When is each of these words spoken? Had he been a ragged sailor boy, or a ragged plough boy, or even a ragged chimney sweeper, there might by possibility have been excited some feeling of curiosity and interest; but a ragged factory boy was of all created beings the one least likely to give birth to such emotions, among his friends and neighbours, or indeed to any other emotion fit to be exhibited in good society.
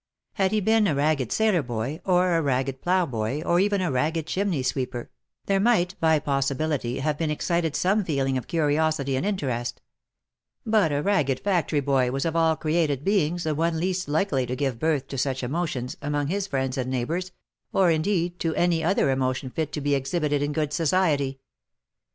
Had 0.33 0.51
he 0.51 0.61
been 0.61 0.87
a 0.87 0.95
ragged 0.95 1.31
sailor 1.31 1.61
boy, 1.61 2.01
or 2.05 2.35
a 2.35 2.41
ragged 2.41 2.81
plough 2.81 3.05
boy, 3.05 3.43
or 3.43 3.59
even 3.59 3.81
a 3.81 3.91
ragged 3.91 4.25
chimney 4.25 4.63
sweeper, 4.63 5.11
there 5.45 5.59
might 5.59 5.93
by 5.99 6.17
possibility 6.17 6.97
have 6.97 7.19
been 7.19 7.29
excited 7.29 7.75
some 7.75 8.03
feeling 8.03 8.35
of 8.35 8.47
curiosity 8.47 9.15
and 9.15 9.27
interest; 9.27 9.79
but 10.65 10.91
a 10.91 11.03
ragged 11.03 11.39
factory 11.41 11.81
boy 11.81 12.09
was 12.09 12.25
of 12.25 12.35
all 12.35 12.55
created 12.55 13.03
beings 13.03 13.43
the 13.43 13.53
one 13.53 13.79
least 13.79 14.07
likely 14.07 14.47
to 14.47 14.55
give 14.55 14.79
birth 14.79 15.07
to 15.09 15.19
such 15.19 15.43
emotions, 15.43 15.95
among 16.01 16.25
his 16.25 16.47
friends 16.47 16.79
and 16.79 16.89
neighbours, 16.89 17.31
or 17.71 17.91
indeed 17.91 18.39
to 18.39 18.55
any 18.55 18.83
other 18.83 19.11
emotion 19.11 19.51
fit 19.51 19.71
to 19.71 19.81
be 19.81 19.93
exhibited 19.93 20.41
in 20.41 20.51
good 20.51 20.73
society. 20.73 21.39